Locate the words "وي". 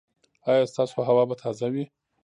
1.73-1.85